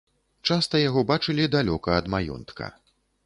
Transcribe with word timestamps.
Часта 0.53 0.79
яго 0.89 1.03
бачылі 1.11 1.45
далёка 1.57 1.89
ад 1.99 2.05
маёнтка. 2.17 2.73